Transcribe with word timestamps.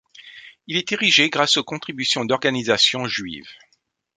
Il 0.65 0.77
est 0.77 0.91
érigé 0.93 1.29
grâce 1.29 1.57
aux 1.57 1.63
contributions 1.63 2.25
d'organisations 2.25 3.05
juives. 3.05 3.51